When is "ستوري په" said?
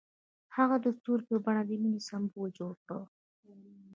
0.97-1.37